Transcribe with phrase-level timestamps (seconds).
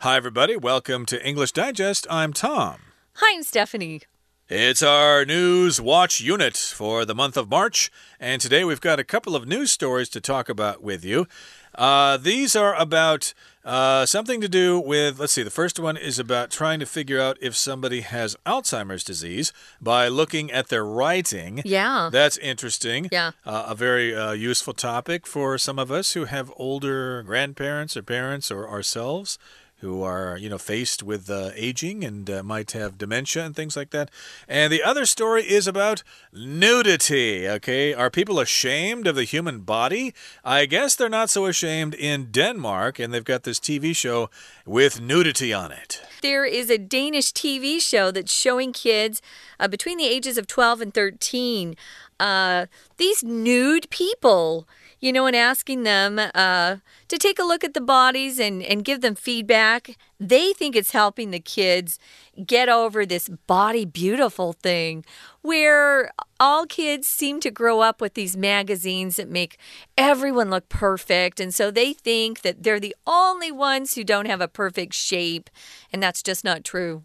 [0.00, 0.58] Hi, everybody.
[0.58, 2.06] Welcome to English Digest.
[2.10, 2.80] I'm Tom.
[3.14, 4.02] Hi, I'm Stephanie.
[4.46, 9.04] It's our news watch unit for the month of March, and today we've got a
[9.04, 11.26] couple of news stories to talk about with you.
[11.74, 13.32] Uh, these are about
[13.64, 17.20] uh, something to do with, let's see, the first one is about trying to figure
[17.20, 21.62] out if somebody has Alzheimer's disease by looking at their writing.
[21.64, 22.10] Yeah.
[22.12, 23.08] That's interesting.
[23.10, 23.32] Yeah.
[23.44, 28.02] Uh, a very uh, useful topic for some of us who have older grandparents or
[28.02, 29.38] parents or ourselves
[29.80, 33.76] who are, you know, faced with uh, aging and uh, might have dementia and things
[33.76, 34.10] like that.
[34.48, 36.02] And the other story is about
[36.32, 37.48] nudity.
[37.48, 37.92] Okay.
[37.92, 40.14] Are people ashamed of the human body?
[40.44, 44.30] I guess they're not so ashamed in Denmark, and they've got this TV show
[44.64, 46.00] with nudity on it.
[46.22, 49.20] There is a Danish TV show that's showing kids
[49.60, 51.76] uh, between the ages of 12 and 13
[52.18, 52.66] uh,
[52.96, 54.66] these nude people
[55.00, 56.76] you know, and asking them uh,
[57.08, 59.96] to take a look at the bodies and, and give them feedback.
[60.18, 61.98] They think it's helping the kids
[62.44, 65.04] get over this body beautiful thing
[65.42, 69.58] where all kids seem to grow up with these magazines that make
[69.96, 71.40] everyone look perfect.
[71.40, 75.50] And so they think that they're the only ones who don't have a perfect shape.
[75.92, 77.04] And that's just not true.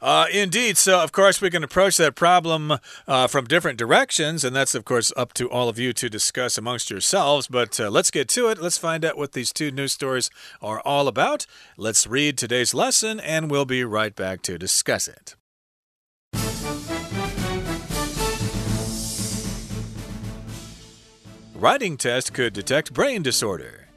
[0.00, 0.78] Uh, indeed.
[0.78, 4.84] So, of course, we can approach that problem uh, from different directions, and that's, of
[4.84, 7.48] course, up to all of you to discuss amongst yourselves.
[7.48, 8.60] But uh, let's get to it.
[8.60, 10.30] Let's find out what these two news stories
[10.62, 11.46] are all about.
[11.76, 15.34] Let's read today's lesson, and we'll be right back to discuss it.
[21.54, 23.88] Writing test could detect brain disorder.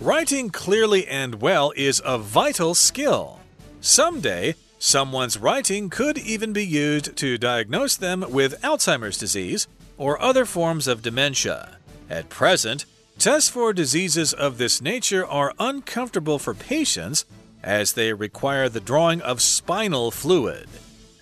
[0.00, 3.40] Writing clearly and well is a vital skill.
[3.80, 4.54] Someday,
[4.86, 10.86] Someone's writing could even be used to diagnose them with Alzheimer's disease or other forms
[10.86, 11.78] of dementia.
[12.10, 12.84] At present,
[13.18, 17.24] tests for diseases of this nature are uncomfortable for patients
[17.62, 20.68] as they require the drawing of spinal fluid.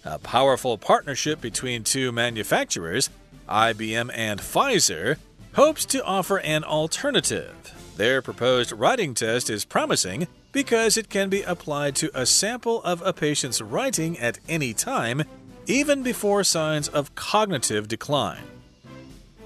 [0.05, 3.11] A powerful partnership between two manufacturers,
[3.49, 5.19] IBM and Pfizer,
[5.53, 7.55] hopes to offer an alternative.
[7.97, 13.03] Their proposed writing test is promising because it can be applied to a sample of
[13.03, 15.25] a patient's writing at any time,
[15.67, 18.43] even before signs of cognitive decline.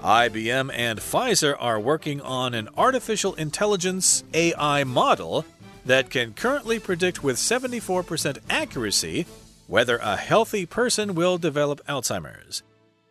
[0.01, 5.45] IBM and Pfizer are working on an artificial intelligence AI model
[5.85, 9.25] that can currently predict with 74% accuracy
[9.67, 12.63] whether a healthy person will develop Alzheimer's.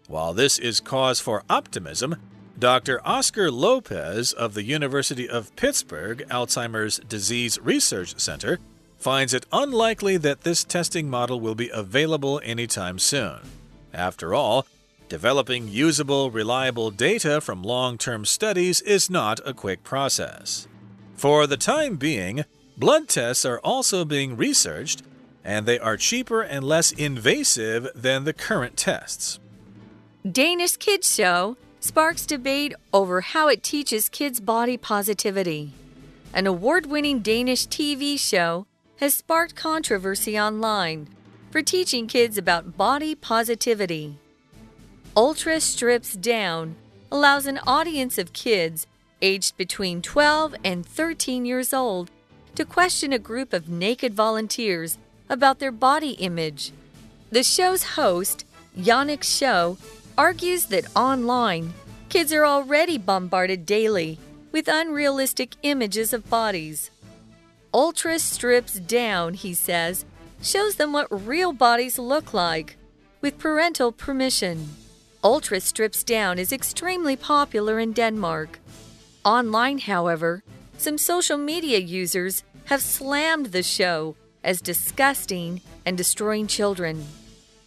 [0.08, 2.16] While this is cause for optimism,
[2.58, 3.06] Dr.
[3.06, 8.58] Oscar Lopez of the University of Pittsburgh Alzheimer's Disease Research Center
[8.96, 13.40] finds it unlikely that this testing model will be available anytime soon.
[13.92, 14.66] After all,
[15.10, 20.66] developing usable, reliable data from long term studies is not a quick process.
[21.14, 22.46] For the time being,
[22.78, 25.02] blood tests are also being researched,
[25.44, 29.40] and they are cheaper and less invasive than the current tests.
[30.30, 35.72] Danish Kids Show sparks debate over how it teaches kids body positivity.
[36.34, 38.66] An award winning Danish TV show
[38.96, 41.06] has sparked controversy online
[41.52, 44.18] for teaching kids about body positivity.
[45.16, 46.74] Ultra Strips Down
[47.12, 48.88] allows an audience of kids
[49.22, 52.10] aged between 12 and 13 years old
[52.56, 54.98] to question a group of naked volunteers
[55.30, 56.72] about their body image.
[57.30, 58.44] The show's host,
[58.76, 59.78] Jannik Schow,
[60.18, 61.72] argues that online,
[62.08, 64.18] kids are already bombarded daily
[64.52, 66.90] with unrealistic images of bodies.
[67.74, 70.04] Ultra strips down, he says,
[70.40, 72.76] shows them what real bodies look like,
[73.20, 74.68] with parental permission.
[75.22, 78.60] Ultra strips down is extremely popular in Denmark.
[79.24, 80.42] Online, however,
[80.78, 87.04] some social media users have slammed the show as disgusting and destroying children.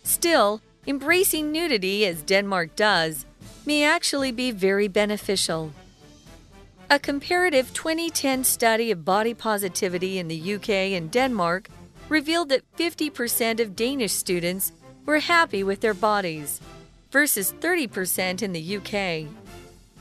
[0.04, 3.28] Still, embracing nudity as Denmark does
[3.64, 5.72] may actually be very beneficial.
[6.90, 11.70] A comparative 2010 study of body positivity in the UK and Denmark
[12.10, 14.72] revealed that 50% of Danish students
[15.06, 16.60] were happy with their bodies,
[17.12, 19.32] versus 30% in the UK.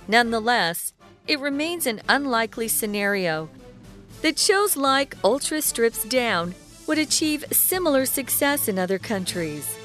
[0.08, 0.94] Nonetheless,
[1.26, 3.50] it remains an unlikely scenario
[4.22, 6.54] that shows like Ultra Strips Down
[6.86, 9.76] would achieve similar success in other countries.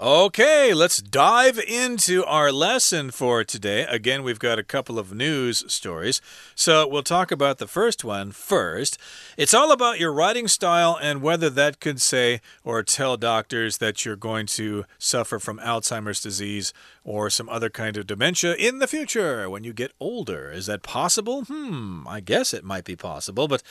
[0.00, 3.82] Okay, let's dive into our lesson for today.
[3.82, 6.22] Again, we've got a couple of news stories.
[6.54, 8.96] So we'll talk about the first one first.
[9.36, 14.06] It's all about your writing style and whether that could say or tell doctors that
[14.06, 16.72] you're going to suffer from Alzheimer's disease
[17.04, 20.50] or some other kind of dementia in the future when you get older.
[20.50, 21.42] Is that possible?
[21.42, 23.62] Hmm, I guess it might be possible, but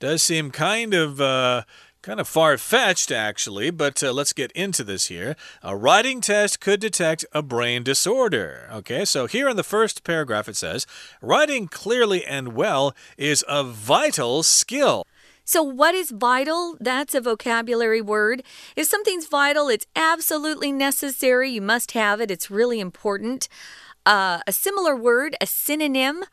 [0.00, 1.62] does seem kind of uh,
[2.00, 5.34] Kind of far fetched, actually, but uh, let's get into this here.
[5.64, 8.68] A writing test could detect a brain disorder.
[8.72, 10.86] Okay, so here in the first paragraph it says,
[11.20, 15.04] writing clearly and well is a vital skill.
[15.44, 16.76] So, what is vital?
[16.78, 18.44] That's a vocabulary word.
[18.76, 21.50] If something's vital, it's absolutely necessary.
[21.50, 23.48] You must have it, it's really important.
[24.06, 26.24] Uh, a similar word, a synonym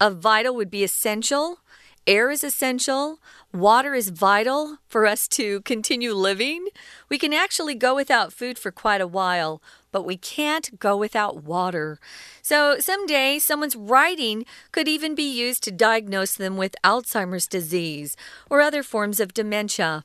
[0.00, 1.58] of vital, would be essential.
[2.06, 3.20] Air is essential.
[3.52, 6.66] Water is vital for us to continue living.
[7.08, 9.62] We can actually go without food for quite a while,
[9.92, 12.00] but we can't go without water.
[12.42, 18.16] So someday, someone's writing could even be used to diagnose them with Alzheimer's disease
[18.50, 20.04] or other forms of dementia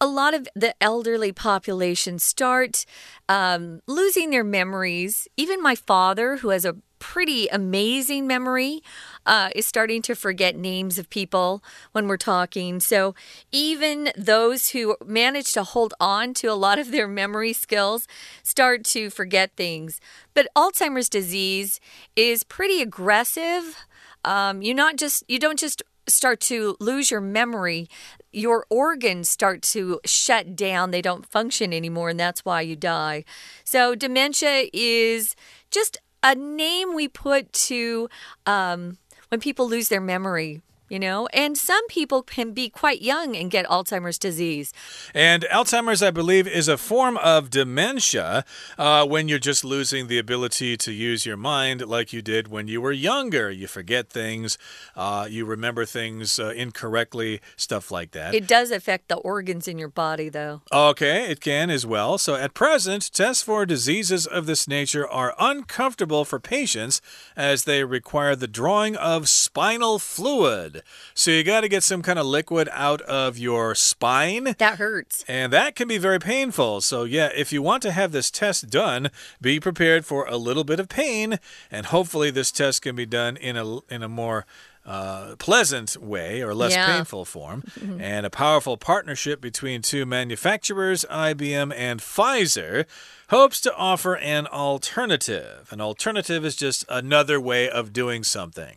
[0.00, 2.86] a lot of the elderly population start
[3.28, 5.26] um, losing their memories.
[5.36, 8.82] Even my father, who has a pretty amazing memory,
[9.28, 12.80] uh, is starting to forget names of people when we're talking.
[12.80, 13.14] So
[13.52, 18.08] even those who manage to hold on to a lot of their memory skills
[18.42, 20.00] start to forget things.
[20.32, 21.78] But Alzheimer's disease
[22.16, 23.76] is pretty aggressive.
[24.24, 27.86] Um, you not just you don't just start to lose your memory,
[28.32, 30.90] your organs start to shut down.
[30.90, 33.24] They don't function anymore, and that's why you die.
[33.62, 35.36] So, dementia is
[35.70, 38.08] just a name we put to
[38.46, 38.96] um,
[39.28, 41.26] when people lose their memory you know?
[41.32, 44.72] And some people can be quite young and get Alzheimer's disease.
[45.14, 48.44] And Alzheimer's, I believe, is a form of dementia
[48.76, 52.68] uh, when you're just losing the ability to use your mind like you did when
[52.68, 53.50] you were younger.
[53.50, 54.58] You forget things,
[54.96, 58.34] uh, you remember things uh, incorrectly, stuff like that.
[58.34, 60.62] It does affect the organs in your body, though.
[60.72, 62.18] Okay, it can as well.
[62.18, 67.00] So at present, tests for diseases of this nature are uncomfortable for patients
[67.36, 70.77] as they require the drawing of spinal fluid.
[71.14, 74.54] So you got to get some kind of liquid out of your spine.
[74.58, 75.24] That hurts.
[75.28, 76.80] And that can be very painful.
[76.80, 79.10] So, yeah, if you want to have this test done,
[79.40, 81.38] be prepared for a little bit of pain.
[81.70, 84.46] And hopefully, this test can be done in a, in a more
[84.88, 86.96] uh, pleasant way or less yeah.
[86.96, 87.62] painful form,
[88.00, 92.86] and a powerful partnership between two manufacturers, IBM and Pfizer,
[93.28, 95.68] hopes to offer an alternative.
[95.70, 98.76] An alternative is just another way of doing something.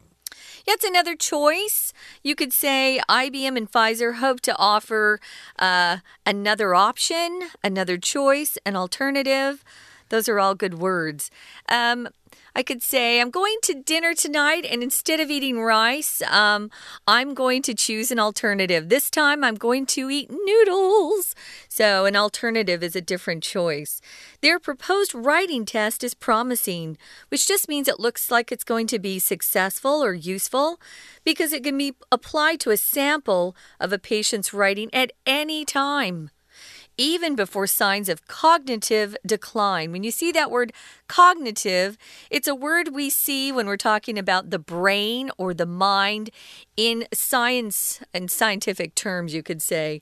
[0.66, 1.94] That's another choice.
[2.24, 5.20] You could say IBM and Pfizer hope to offer
[5.60, 9.64] uh, another option, another choice, an alternative.
[10.10, 11.32] Those are all good words.
[11.70, 12.10] Um,
[12.56, 16.70] I could say, I'm going to dinner tonight, and instead of eating rice, um,
[17.08, 18.90] I'm going to choose an alternative.
[18.90, 21.34] This time, I'm going to eat noodles.
[21.70, 24.02] So, an alternative is a different choice.
[24.42, 26.98] Their proposed writing test is promising,
[27.30, 30.80] which just means it looks like it's going to be successful or useful
[31.24, 36.30] because it can be applied to a sample of a patient's writing at any time
[36.98, 39.92] even before signs of cognitive decline.
[39.92, 40.74] When you see that word
[41.08, 41.98] cognitive,
[42.30, 46.30] it's a word we see when we're talking about the brain or the mind
[46.78, 50.02] in science and scientific terms, you could say.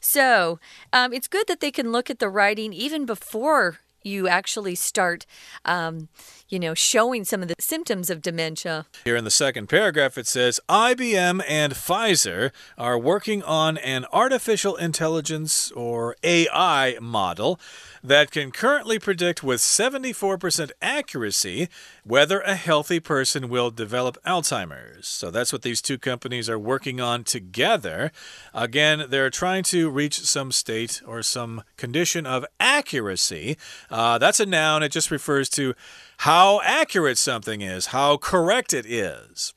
[0.00, 0.60] So
[0.92, 5.26] um, it's good that they can look at the writing even before you actually start,
[5.64, 6.08] um,
[6.48, 8.86] you know, showing some of the symptoms of dementia.
[9.04, 14.76] Here in the second paragraph, it says IBM and Pfizer are working on an artificial
[14.76, 17.58] intelligence or AI model
[18.02, 21.68] that can currently predict with 74% accuracy
[22.04, 25.08] whether a healthy person will develop Alzheimer's.
[25.08, 28.12] So that's what these two companies are working on together.
[28.54, 33.56] Again, they're trying to reach some state or some condition of accuracy.
[33.90, 35.74] Uh, that's a noun, it just refers to
[36.18, 39.52] how accurate something is, how correct it is.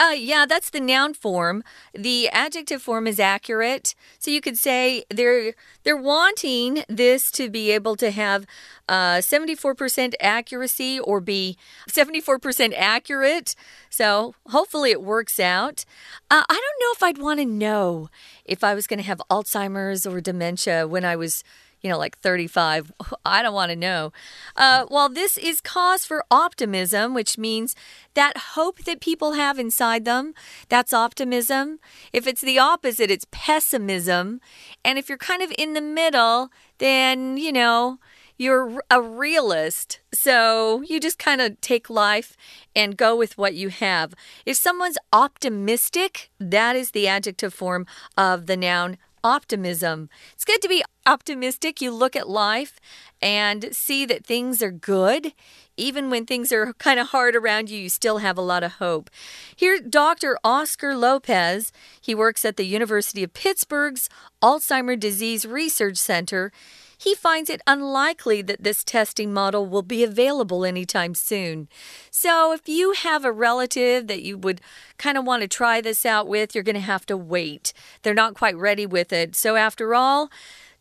[0.00, 1.64] Uh, yeah, that's the noun form.
[1.92, 3.96] The adjective form is accurate.
[4.20, 8.46] So you could say they're they're wanting this to be able to have
[8.88, 11.56] 74% uh, accuracy or be
[11.90, 13.56] 74% accurate.
[13.90, 15.84] So hopefully it works out.
[16.30, 18.08] Uh, I don't know if I'd want to know
[18.44, 21.42] if I was going to have Alzheimer's or dementia when I was
[21.80, 22.92] you know, like 35.
[23.24, 24.12] I don't want to know.
[24.56, 27.74] Uh, this is cause for optimism, which means
[28.14, 30.34] that hope that people have inside them,
[30.68, 31.78] that's optimism.
[32.12, 34.40] If it's the opposite, it's pessimism.
[34.84, 37.98] And if you're kind of in the middle, then, you know,
[38.38, 39.98] you're a realist.
[40.14, 42.36] So you just kind of take life
[42.74, 44.14] and go with what you have.
[44.46, 50.08] If someone's optimistic, that is the adjective form of the noun optimism.
[50.32, 51.80] It's good to be optimistic.
[51.80, 52.80] You look at life
[53.20, 55.32] and see that things are good.
[55.76, 58.72] Even when things are kind of hard around you, you still have a lot of
[58.72, 59.10] hope.
[59.54, 60.36] Here, Dr.
[60.42, 64.08] Oscar Lopez, he works at the University of Pittsburgh's
[64.42, 66.52] Alzheimer's Disease Research Center.
[67.00, 71.68] He finds it unlikely that this testing model will be available anytime soon.
[72.10, 74.60] So, if you have a relative that you would
[74.98, 77.72] kind of want to try this out with, you're going to have to wait.
[78.02, 79.36] They're not quite ready with it.
[79.36, 80.28] So, after all,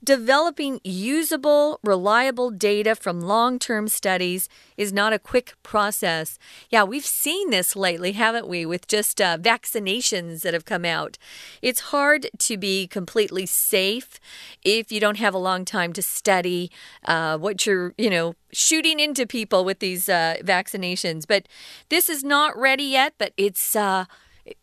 [0.04, 6.38] Developing usable, reliable data from long term studies is not a quick process.
[6.70, 11.18] Yeah, we've seen this lately, haven't we, with just uh, vaccinations that have come out.
[11.64, 14.20] It's hard to be completely safe
[14.64, 16.70] if you don't have a long time to study
[17.04, 21.26] uh, what you're, you know, shooting into people with these uh, vaccinations.
[21.28, 21.48] But
[21.90, 24.06] this is not ready yet, but it's uh,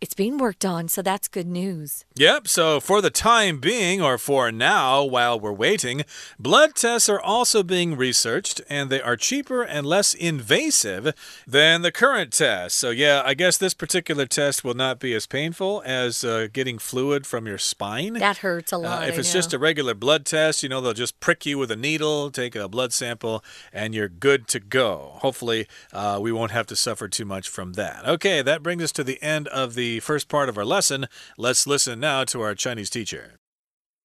[0.00, 2.04] it's being worked on, so that's good news.
[2.16, 6.04] Yep, so for the time being, or for now, while we're waiting,
[6.38, 11.12] blood tests are also being researched, and they are cheaper and less invasive
[11.46, 12.78] than the current test.
[12.78, 16.78] So, yeah, I guess this particular test will not be as painful as uh, getting
[16.78, 18.14] fluid from your spine.
[18.14, 19.02] That hurts a uh, lot.
[19.02, 21.70] Uh, if it's just a regular blood test, you know, they'll just prick you with
[21.70, 25.12] a needle, take a blood sample, and you're good to go.
[25.16, 28.06] Hopefully, uh, we won't have to suffer too much from that.
[28.06, 31.06] Okay, that brings us to the end of the first part of our lesson.
[31.36, 33.38] Let's listen now to our Chinese teacher.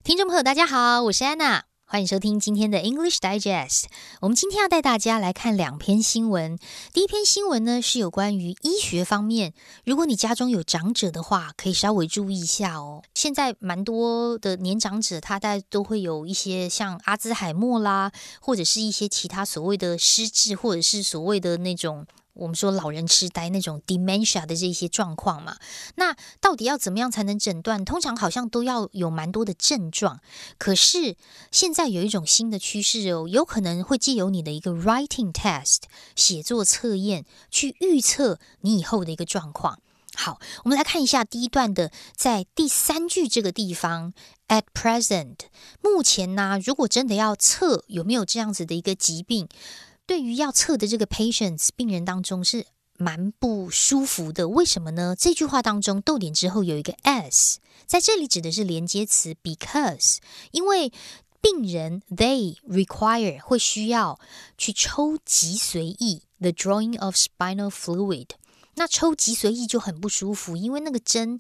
[0.04, 1.66] 听众朋友，大家好，我是安娜。
[1.92, 3.86] 欢迎收听今天的 English Digest。
[4.22, 6.56] 我们今天要带大家来看两篇新闻。
[6.94, 9.56] 第一篇新闻呢是有关于医学方面。
[9.86, 13.02] 如果你家中有长者的话，可以稍微注意一下哦。
[13.16, 22.06] 现在蛮多的年长者，他大都会有一些像阿兹海默啦，或者是一些其他所谓的失智，或者是所谓的那种。
[22.40, 25.58] 我们说老人痴呆那种 dementia 的这些状况嘛，
[25.96, 27.84] 那到底要怎么样才能诊断？
[27.84, 30.22] 通常好像都要有蛮多的症状。
[30.58, 31.18] 可是
[31.52, 35.82] 现在有一种新的趋势哦，有可能会借由你的一个 writing test
[36.16, 39.80] 写作测验去预测你以后的一个状况。
[40.16, 44.14] 好，我们来看一下第一段的，在第三句这个地方
[44.48, 45.36] ，at present，
[45.82, 49.48] 目前呢，如果真的要测有没有这样子的一个疾病。
[50.10, 52.66] 对于要测的这个 patients 病人当中是
[52.98, 55.16] 蛮不舒服的，为什么呢？
[55.16, 60.18] 这句话当中逗点之后有一个 s，在这里指的是连接词 because，
[60.50, 60.92] 因为
[61.40, 64.20] 病人 they require 会需要
[64.58, 68.30] 去抽脊髓液 the drawing of spinal fluid，
[68.78, 71.40] 那抽脊髓液就很不舒服，因为那个针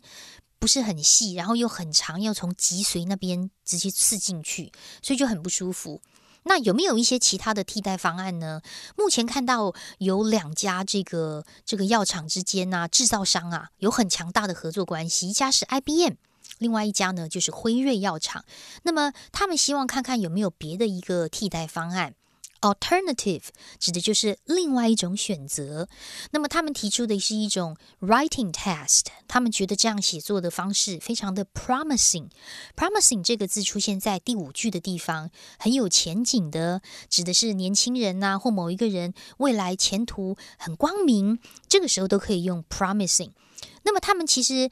[0.59, 4.71] 不是很细，然后又很长，要从脊髓那边直接刺进去，
[5.01, 5.99] 所以就很不舒服。
[6.43, 8.61] 那有没有一些其他的替代方案呢？
[8.95, 16.13] 目前看到有两家这个这个药厂之间啊，制造商啊有很强大的合作关系，一家是 IBM，
[16.57, 18.45] 另外一家呢就是辉瑞药厂。
[18.83, 22.15] 那么他们希望看看有没有别的一个替代方案。
[22.61, 23.43] Alternative
[23.79, 25.87] 指的就是另外一种选择。
[26.31, 32.29] 那么他们提出的是一种 writing test，他们觉得这样写作的方式非常的 promising。
[32.75, 41.39] promising 这个字出现在第五句的地方，很有前景的，指的是年轻人呐，或某一个人未来前途很光明。
[41.67, 43.31] 这个时候都可以用 promising。
[43.83, 44.69] 那么他们其实。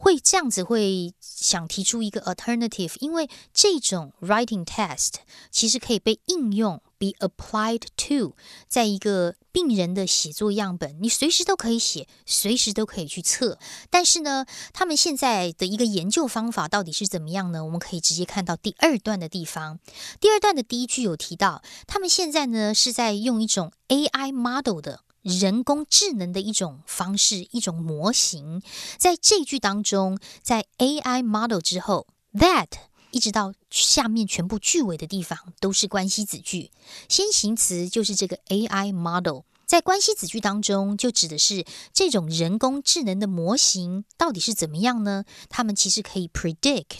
[0.00, 5.14] 会这样子会想提出一个 alternative，因为这种 writing test
[5.50, 8.34] 其实可以被应用 be applied to
[8.68, 13.58] 在一个病人的写作样本，你随时都可以写，随时都可以去测。
[13.90, 17.64] 但是呢，他们现在的一个研究方法到底是怎么样呢？
[17.64, 19.78] 我们可以直接看到第二段的地方。
[20.20, 25.04] 第二段的第一句有提到，他们现在呢是在用一种 AI model 的。
[25.22, 28.62] 人工智能的一种方式，一种模型，
[28.96, 32.68] 在这句当中，在 AI model 之后，that
[33.10, 36.70] 一直到下面全部句尾的地方都是关系子句，
[37.08, 45.24] 先行词就是这个 AI model，在关系子句当中就指的是这种人工智能的模型到底是怎么样呢？
[45.48, 46.98] 他们其实可以 predict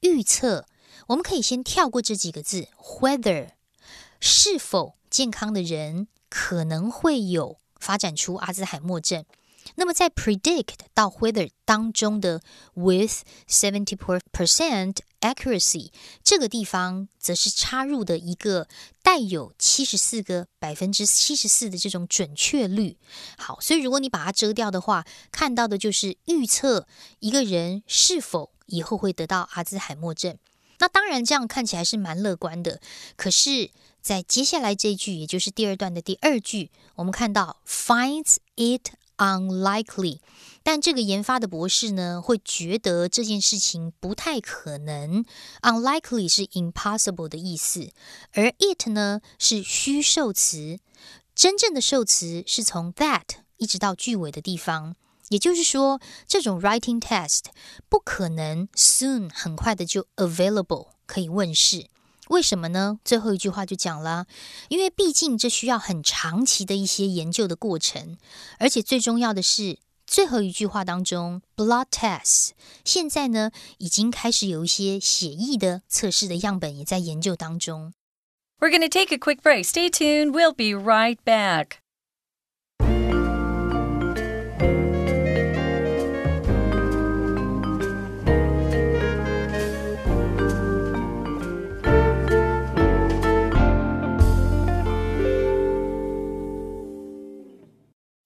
[0.00, 0.66] 预测，
[1.08, 2.68] 我们可以先跳过这几个字
[3.00, 3.50] ，whether
[4.20, 7.58] 是否健康的人可能会有。
[7.80, 9.24] 发展出阿兹海默症。
[9.80, 12.42] 那么在 predict 到 whether 当中的
[12.74, 13.96] with seventy
[14.30, 15.90] percent accuracy
[16.22, 18.68] 这个地方，则是插入的一个
[19.02, 22.98] 带有七十四个百分之七十四的这种准确率。
[23.38, 26.86] 好，所以如果你把它遮掉的话，看到的就是预测
[27.20, 30.36] 一个人是否以后会得到阿兹海默症。
[30.80, 32.82] 那当然，这样看起来是蛮乐观的。
[33.16, 33.70] 可是
[34.02, 38.90] 在接下来这句，也就是第二段的第二句，我们看到 finds it
[39.20, 40.18] unlikely，
[40.62, 45.22] 但这个研发的博士呢，会觉得这件事情不太可能。
[45.60, 47.90] unlikely 是 impossible 的意思，
[48.32, 50.78] 而 it 呢是虚受词，
[51.34, 53.24] 真正的受词是从 that
[53.58, 54.96] 一直到句尾的地方。
[55.28, 57.44] 也就是说，这种 writing test
[57.88, 61.86] 不可能 soon 很快的就 available 可以问世。
[62.29, 62.99] 为什么呢？
[63.05, 64.25] 最后一句话就讲了，
[64.69, 68.17] 因为毕竟这需要很长期的一些研究的过程，
[68.57, 69.77] 而且最重要的是
[70.07, 72.49] 最后一句话当中 blood tests
[72.83, 77.93] 现在呢已经开始有一些血液的测试的样本也在研究当中。
[78.59, 79.65] We're going to take a quick break.
[79.65, 80.31] Stay tuned.
[80.31, 81.77] We'll be right back.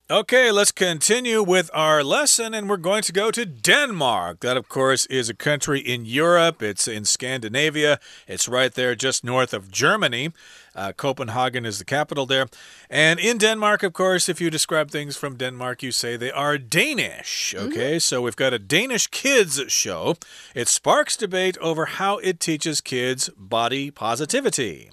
[0.07, 4.41] Okay, let's continue with our lesson, and we're going to go to Denmark.
[4.41, 6.61] That, of course, is a country in Europe.
[6.61, 7.99] It's in Scandinavia.
[8.27, 10.31] It's right there just north of Germany.
[10.75, 12.45] Uh, Copenhagen is the capital there.
[12.87, 16.59] And in Denmark, of course, if you describe things from Denmark, you say they are
[16.59, 17.55] Danish.
[17.57, 17.67] Mm-hmm.
[17.69, 18.01] Okay, mm -hmm.
[18.01, 20.17] so we've got a Danish kids show.
[20.53, 24.91] It sparks debate over how it teaches kids body positivity.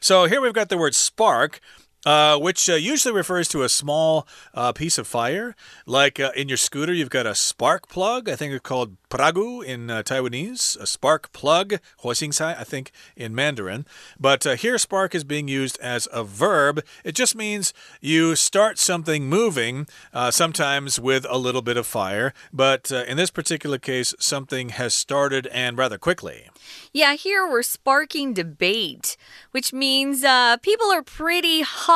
[0.00, 1.60] So here we've got the word spark.
[2.04, 5.54] Uh, which uh, usually refers to a small uh, piece of fire.
[5.86, 8.28] Like uh, in your scooter, you've got a spark plug.
[8.28, 13.36] I think it's called pragu in uh, Taiwanese, a spark plug, huoxingsai, I think in
[13.36, 13.86] Mandarin.
[14.18, 16.82] But uh, here, spark is being used as a verb.
[17.04, 19.86] It just means you start something moving,
[20.30, 22.34] sometimes with a little bit of fire.
[22.52, 26.48] But in this particular case, something has started and rather quickly.
[26.92, 29.16] Yeah, here we're sparking debate,
[29.52, 30.22] which means
[30.62, 31.91] people are pretty hot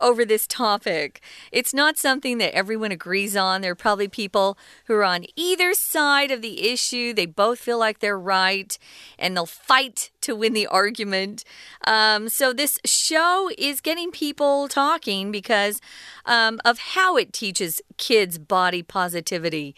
[0.00, 1.20] over this topic.
[1.50, 3.60] It's not something that everyone agrees on.
[3.60, 4.56] There are probably people
[4.86, 7.12] who are on either side of the issue.
[7.12, 8.78] They both feel like they're right
[9.18, 11.44] and they'll fight to win the argument.
[11.86, 15.80] Um, so, this show is getting people talking because
[16.24, 19.74] um, of how it teaches kids body positivity.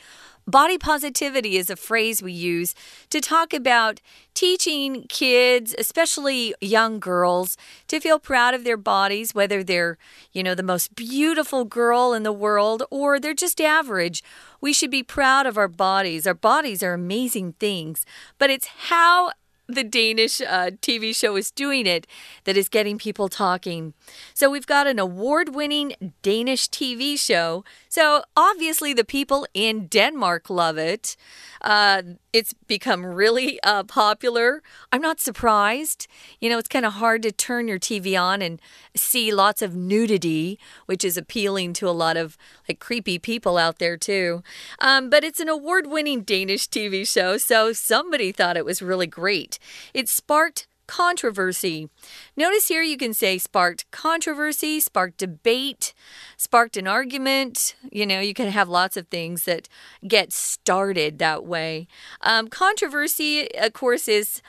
[0.49, 2.75] Body positivity is a phrase we use
[3.11, 4.01] to talk about
[4.33, 9.99] teaching kids, especially young girls, to feel proud of their bodies, whether they're,
[10.33, 14.25] you know, the most beautiful girl in the world or they're just average.
[14.59, 16.27] We should be proud of our bodies.
[16.27, 18.07] Our bodies are amazing things,
[18.38, 19.33] but it's how
[19.68, 22.07] the Danish uh, TV show is doing it
[22.44, 23.92] that is getting people talking.
[24.33, 27.64] So we've got an award winning Danish TV show.
[27.90, 31.16] So obviously, the people in Denmark love it.
[31.61, 32.02] Uh,
[32.33, 34.62] it's become really uh, popular.
[34.92, 36.07] I'm not surprised.
[36.40, 38.61] You know, it's kind of hard to turn your TV on and
[38.96, 43.78] see lots of nudity, which is appealing to a lot of like creepy people out
[43.78, 44.42] there, too.
[44.78, 49.07] Um, but it's an award winning Danish TV show, so somebody thought it was really
[49.07, 49.58] great.
[49.94, 51.88] It sparked controversy.
[52.37, 55.92] Notice here you can say sparked controversy, sparked debate,
[56.37, 57.77] sparked an argument.
[57.92, 59.68] You know, you can have lots of things that
[60.07, 61.87] get started that way.
[62.23, 64.42] Um, controversy, of course, is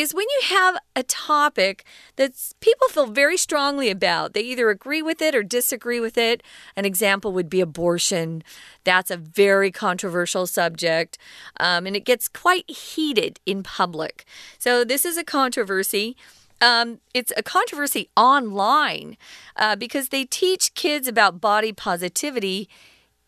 [0.00, 1.84] is when you have a topic
[2.16, 4.32] that people feel very strongly about.
[4.32, 6.42] They either agree with it or disagree with it.
[6.76, 8.42] An example would be abortion.
[8.84, 11.18] That's a very controversial subject,
[11.58, 14.24] um, and it gets quite heated in public.
[14.58, 16.16] So, this is a controversy.
[16.62, 19.16] Um, it's a controversy online
[19.56, 22.68] uh, because they teach kids about body positivity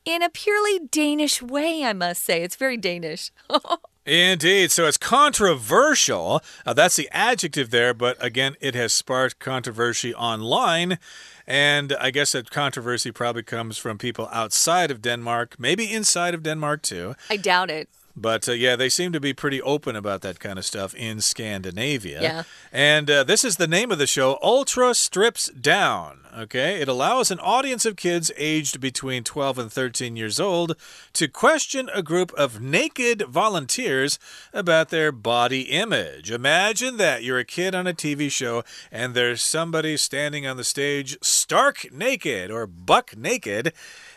[0.05, 2.43] in a purely Danish way, I must say.
[2.43, 3.31] It's very Danish.
[4.05, 4.73] Indeed.
[4.73, 6.41] So it's controversial.
[6.67, 10.99] Uh, that's the adjective there, but again, it has sparked controversy online.
[11.47, 16.43] And I guess that controversy probably comes from people outside of Denmark, maybe inside of
[16.43, 17.15] Denmark too.
[17.31, 17.89] I doubt it.
[18.15, 21.21] But uh, yeah, they seem to be pretty open about that kind of stuff in
[21.21, 22.23] Scandinavia.
[22.23, 22.43] Yeah.
[22.71, 26.21] And uh, this is the name of the show Ultra Strips Down.
[26.37, 26.81] Okay.
[26.81, 30.77] It allows an audience of kids aged between 12 and 13 years old
[31.13, 34.19] to question a group of naked volunteers
[34.53, 36.31] about their body image.
[36.31, 40.65] Imagine that you're a kid on a TV show and there's somebody standing on the
[40.65, 43.73] stage stark naked or buck naked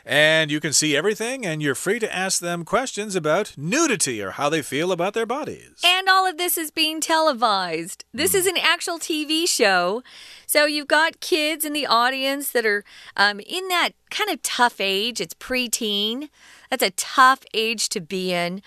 [0.06, 4.32] and you can see everything, and you're free to ask them questions about nudity or
[4.32, 5.82] how they feel about their bodies.
[5.84, 8.06] And all of this is being televised.
[8.14, 8.36] This mm.
[8.36, 10.04] is an actual TV show.
[10.46, 12.84] So you've got kids in the audience that are
[13.18, 15.20] um, in that kind of tough age.
[15.20, 16.30] It's preteen.
[16.70, 18.62] That's a tough age to be in.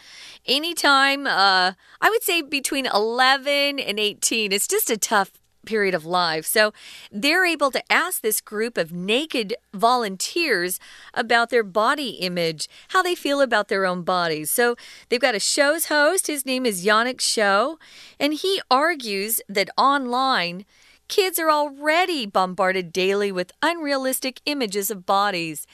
[0.47, 5.31] Anytime, uh, I would say between 11 and 18, it's just a tough
[5.69, 6.47] period of life.
[6.47, 6.73] So
[7.13, 10.81] they're able to ask this group of naked volunteers
[11.13, 14.51] about their body image, how they feel about their own bodies.
[14.51, 14.77] So
[15.09, 16.27] they've got a show's host.
[16.27, 17.77] His name is Jannik Schow,
[18.19, 20.65] and he argues that online,
[21.09, 25.67] kids are already bombarded daily with unrealistic images of bodies.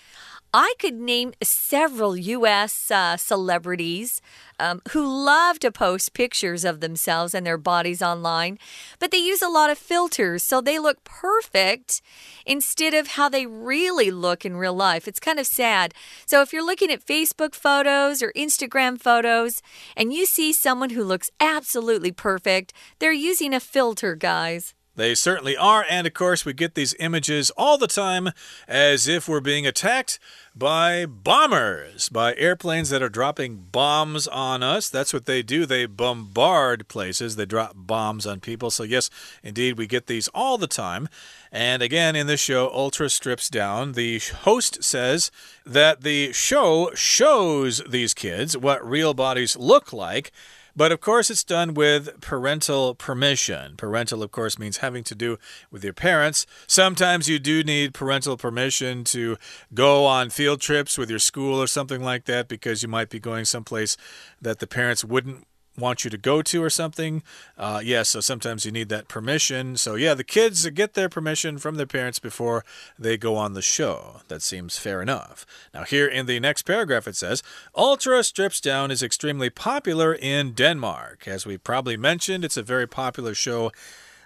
[0.57, 2.89] I could name several U.S.
[2.89, 4.21] Uh, celebrities
[4.61, 8.61] um, who love to post pictures of themselves and their bodies online,
[9.01, 12.01] but they use a lot of filters, so they look perfect
[12.47, 15.09] instead of how they really look in real life.
[15.09, 15.93] It's kind of sad.
[16.25, 19.61] So if you're looking at Facebook photos or Instagram photos
[19.97, 24.73] and you see someone who looks absolutely perfect, they're using a filter, guys.
[24.97, 28.31] They certainly are, and of course, we get these images all the time
[28.69, 30.21] as if we're being attacked
[30.55, 34.89] by bombers, by airplanes that are dropping bombs on us.
[34.89, 35.67] That's what they do.
[35.67, 38.71] They bombard places, they drop bombs on people.
[38.71, 39.11] So, yes,
[39.43, 41.09] indeed, we get these all the time.
[41.51, 43.93] And again, in this show, Ultra strips down.
[43.93, 45.33] The host says
[45.67, 50.31] that the show shows these kids what real bodies look like.
[50.77, 53.77] But of course, it's done with parental permission.
[53.77, 55.39] Parental, of course, means having to do
[55.71, 56.47] with your parents.
[56.67, 59.37] Sometimes you do need parental permission to
[59.73, 63.21] go on field trips with your school or something like that because you might be
[63.21, 63.97] going someplace
[64.41, 67.23] that the parents wouldn't want you to go to or something.
[67.59, 69.77] Uh, yeah, so sometimes you need that permission.
[69.77, 72.65] So, yeah, the kids get their permission from their parents before
[72.99, 74.21] they go on the show.
[74.29, 75.45] That seems fair enough.
[75.73, 77.43] Now, here in the next paragraph, it says
[77.75, 81.27] Ultra Strips Down is extremely popular in Denmark.
[81.27, 83.73] As we probably mentioned, it's a very popular show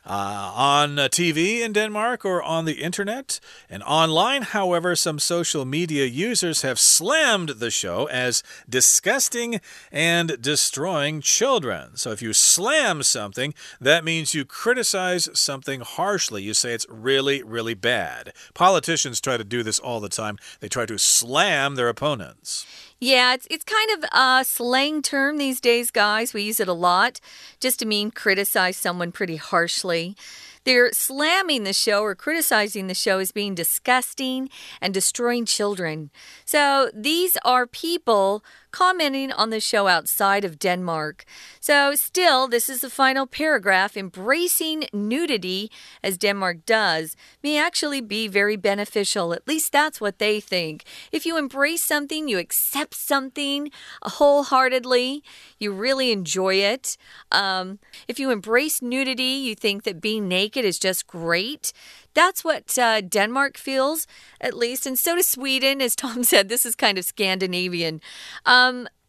[0.08, 3.38] uh, on TV in Denmark or on the internet.
[3.68, 9.60] And online, however, some social media users have slammed the show as disgusting
[9.92, 11.96] and destroying children.
[11.96, 16.42] So if you slam something, that means you criticize something harshly.
[16.42, 18.32] You say it's really, really bad.
[18.54, 22.66] Politicians try to do this all the time, they try to slam their opponents.
[23.00, 26.34] Yeah, it's it's kind of a slang term these days, guys.
[26.34, 27.20] We use it a lot
[27.60, 30.16] just to mean criticize someone pretty harshly.
[30.64, 36.10] They're slamming the show or criticizing the show as being disgusting and destroying children.
[36.44, 41.24] So these are people commenting on the show outside of Denmark.
[41.60, 43.96] So, still, this is the final paragraph.
[43.96, 45.70] Embracing nudity,
[46.02, 49.32] as Denmark does, may actually be very beneficial.
[49.32, 50.84] At least that's what they think.
[51.12, 53.70] If you embrace something, you accept something
[54.02, 55.22] wholeheartedly,
[55.58, 56.96] you really enjoy it.
[57.32, 61.72] Um, if you embrace nudity, you think that being naked is just great.
[62.14, 64.06] That's what uh, Denmark feels,
[64.40, 64.86] at least.
[64.86, 65.80] And so does Sweden.
[65.80, 68.00] As Tom said, this is kind of Scandinavian.
[68.44, 68.57] Um,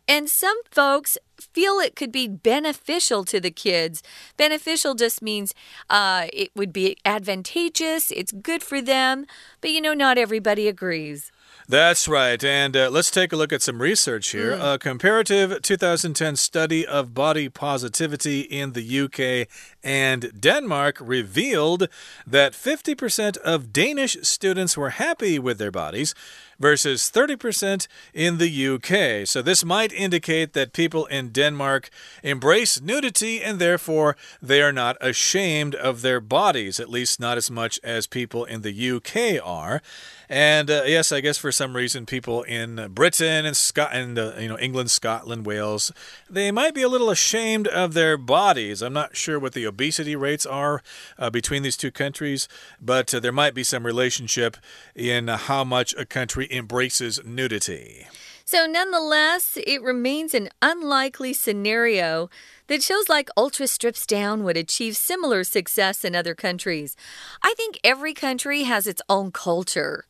[0.08, 4.02] and some folks feel it could be beneficial to the kids.
[4.38, 5.54] Beneficial just means
[5.90, 9.26] uh, it would be advantageous, it's good for them,
[9.62, 11.32] but you know, not everybody agrees.
[11.70, 12.44] That's right.
[12.44, 14.54] And uh, let's take a look at some research here.
[14.54, 14.74] Mm.
[14.74, 19.48] A comparative 2010 study of body positivity in the UK
[19.84, 21.88] and Denmark revealed
[22.26, 26.16] that 50% of Danish students were happy with their bodies
[26.60, 29.28] versus 30% in the UK.
[29.28, 31.92] So this might indicate that people in Denmark
[32.24, 37.52] embrace nudity and therefore they are not ashamed of their bodies, at least not as
[37.52, 39.84] much as people in the UK are.
[40.30, 44.48] And uh, yes, I guess for some reason, people in Britain and Scotland, uh, you
[44.48, 45.92] know, England, Scotland, Wales,
[46.30, 48.84] they might be a little ashamed of their bodies.
[48.84, 50.84] I'm not sure what the obesity rates are
[51.18, 52.48] uh, between these two countries,
[52.80, 54.56] but uh, there might be some relationship
[54.96, 58.06] in how much a country embraces nudity.
[58.46, 62.30] So, nonetheless, it remains an unlikely scenario
[62.70, 66.96] that shows like Ultra Strips Down would achieve similar success in other countries.
[67.44, 70.06] I think every country has its own culture.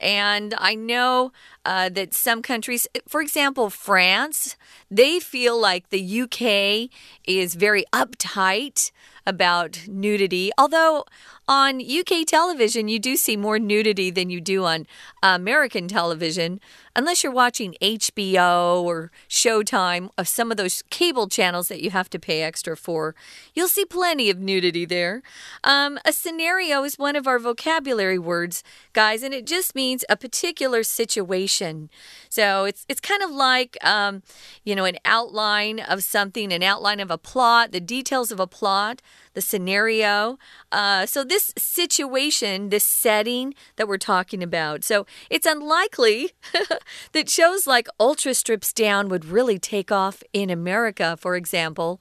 [0.00, 1.30] And I know
[1.64, 4.56] uh, that some countries, for example, France,
[4.90, 6.90] they feel like the UK
[7.24, 8.90] is very uptight
[9.26, 10.50] about nudity.
[10.58, 11.04] Although
[11.50, 14.86] on UK television, you do see more nudity than you do on
[15.20, 16.60] American television,
[16.94, 22.08] unless you're watching HBO or Showtime of some of those cable channels that you have
[22.10, 23.16] to pay extra for.
[23.52, 25.22] You'll see plenty of nudity there.
[25.64, 30.16] Um, a scenario is one of our vocabulary words, guys, and it just means a
[30.16, 31.90] particular situation.
[32.28, 34.22] So it's it's kind of like um,
[34.62, 38.46] you know an outline of something, an outline of a plot, the details of a
[38.46, 39.02] plot,
[39.34, 40.38] the scenario.
[40.70, 44.84] Uh, so this this situation, this setting that we're talking about.
[44.84, 46.32] So it's unlikely
[47.12, 52.00] that shows like Ultra Strips Down would really take off in America, for example.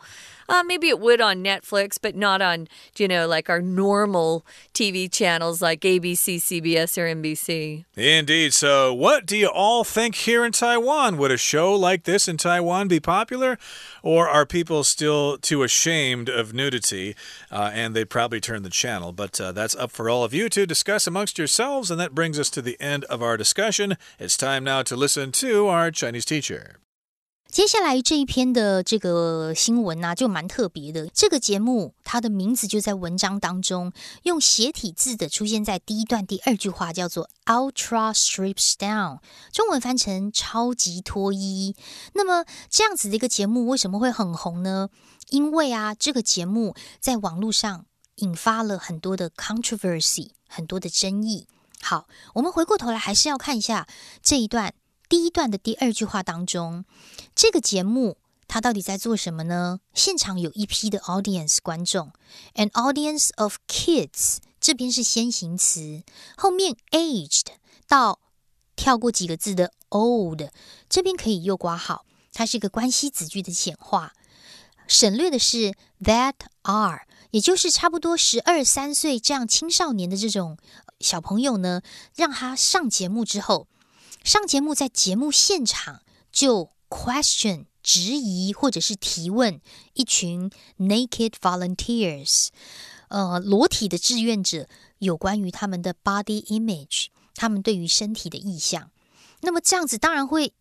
[0.50, 5.10] Uh, maybe it would on Netflix, but not on, you know, like our normal TV
[5.12, 7.86] channels like ABC, CBS, or NBC.
[7.96, 8.56] Indeed.
[8.56, 11.18] So, what do you all think here in Taiwan?
[11.18, 13.60] Would a show like this in Taiwan be popular?
[14.02, 17.16] Or are people still too ashamed of nudity
[17.52, 19.12] uh, and they'd probably turn the channel?
[19.12, 21.92] But uh, that's up for all of you to discuss amongst yourselves.
[21.92, 23.98] And that brings us to the end of our discussion.
[24.18, 26.78] It's time now to listen to our Chinese teacher.
[27.52, 31.08] 接下来这一篇的这个新闻呢、就蛮特别的。
[31.08, 33.92] 这个节目它的名字就在文章当中，
[34.24, 39.20] 用斜体字的出现在第一段第二句话，叫做 “Ultra Strips Down”，
[39.52, 41.76] 中文翻成“超级脱衣”。
[42.14, 44.90] 那么这样子的一个节目为什么会很红呢？
[45.30, 51.48] 因为啊，这个节目在网络上引发了很多的 controversy，很多的争议。
[51.82, 53.88] 好，我们回过头来还是要看一下
[54.22, 54.76] 这一段。
[55.08, 56.86] 第一段的第二句话当中，
[57.42, 58.18] 这个节目
[58.50, 59.80] 它到底在做什么呢？
[59.94, 62.12] 现场有一批的 audience 观众
[62.56, 66.04] ，an audience of kids，这边是先行词，
[66.36, 67.46] 后面 aged
[67.88, 68.20] 到
[68.76, 70.50] 跳过几个字的 old，
[70.90, 74.12] 这边可以右挂好，它是一个关系子句的简化，
[74.86, 80.58] 省略的是 that are，也就是差不多十二三岁这样青少年的这种
[81.00, 81.82] 小朋友呢，
[82.18, 83.70] 让他上节目之后。
[84.26, 86.02] 上节目，在节目现场
[86.34, 89.62] 就 question 质疑或者是提问
[89.94, 92.48] 一群 naked volunteers，
[93.08, 98.92] 呃，裸体的志愿者，有关于他们的 body image，他们对于身体的意向。
[99.42, 100.54] 那么这样子当然会。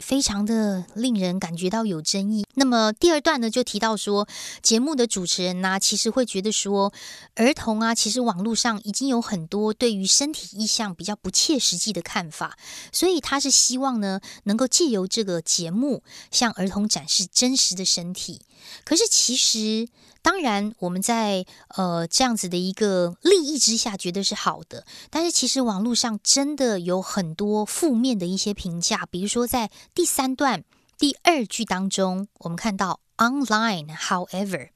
[0.00, 2.44] 非常的令人感觉到有争议。
[2.54, 4.26] 那么第二段呢，就提到说，
[4.62, 6.92] 节目的主持人呢，其实会觉得说，
[7.36, 12.58] 儿童啊，其实网络上已经有很多对于身体意向比较不切实际的看法，
[12.90, 18.40] 所以他是希望呢，能够借由这个节目向儿童展示真实的身体。
[18.84, 19.88] 可是其实。
[20.22, 24.84] 当然，我们在呃这样子的一个利益之下，觉得是好的。
[25.08, 30.64] 但是其实网络上真的有很多负面的一些评价，比如说在第三段
[30.98, 34.68] 第二句当中，我们看到 online however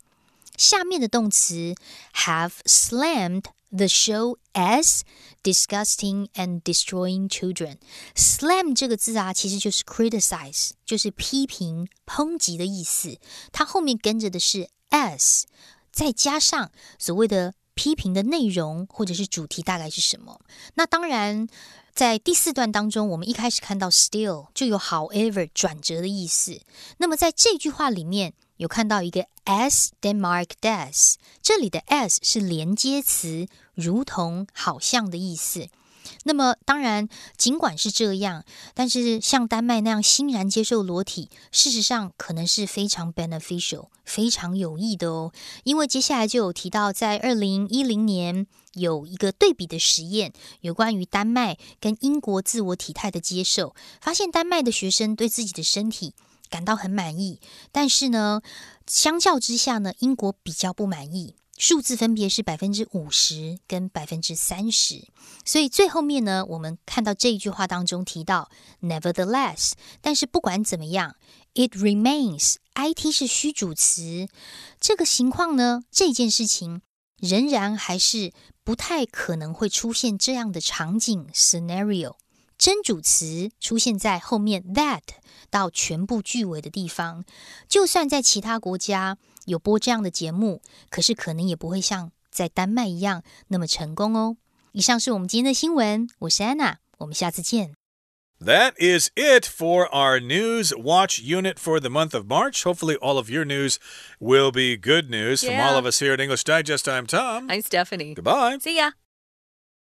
[0.57, 1.75] 下面的动词
[2.15, 5.01] have slammed the show as
[5.43, 7.79] disgusting and destroying children。
[8.15, 13.19] slam 这个字啊，其实就是 criticize，就是批评、抨击的意思。
[13.51, 14.69] 它后面跟着的是。
[14.91, 15.43] as
[15.91, 20.41] 再加上所谓的批评的内容或者是主题大概是什么？
[20.75, 21.49] 那当然，
[21.93, 26.61] 在第四段当中，我们一开始看到 still 就有 however 转折的意思。
[26.99, 35.69] 那么在这句话里面有看到一个 as Denmark does，这里的 as 是连接词，如同、好像的意思。
[36.25, 37.09] 那么，当然，
[37.39, 45.33] 尽管是这样，但是像丹麦那样欣然接受裸体，事实上可能是非常 beneficial、非常有益的哦。
[45.65, 56.13] 因为接下来就有提到，在二零一零年有一个对比的实验，有关于丹麦跟英国自我体态的接受，发现丹麦的学生对自己的身体
[56.51, 57.41] 感到很满意，
[57.73, 58.43] 但是呢，
[58.87, 61.35] 相较之下呢，英国比较不满意。
[61.57, 65.07] 数字分别是百分之五十跟百分之三十，
[65.45, 68.51] 所以最后面呢，我们看到这一句话当中提到
[68.83, 71.15] nevertheless，但是不管怎么样
[71.55, 74.29] ，it remains，it 是虚主词，
[74.81, 76.83] 这个情况呢，这件事情
[77.19, 78.33] 仍然还是
[78.65, 82.17] 不太可能会出现这样的场景 scenario。
[82.59, 85.03] 真主词出现在后面 that
[85.51, 87.25] 到全部句尾的地方，
[87.69, 89.19] 就算在其他国家。
[89.46, 94.38] 有播这样的节目，可是可能也不会像在丹麦一样那么成功哦。
[94.72, 97.74] 以上是我们今天的新闻，我是安娜，我们下次见。
[98.40, 102.64] That is it for our news watch unit for the month of March.
[102.64, 103.76] Hopefully, all of your news
[104.20, 105.44] will be good news.
[105.44, 105.58] Yeah.
[105.58, 107.50] From all of us here at English Digest, I'm Tom.
[107.50, 108.14] I'm Stephanie.
[108.14, 108.60] Goodbye.
[108.62, 108.92] See ya.